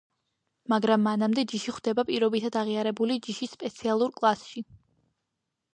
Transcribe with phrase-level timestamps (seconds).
[0.71, 4.67] მაგრამ მანამდე ჯიში ხვდება პირობითად აღიარებული ჯიშის სპეციალურ კლასში.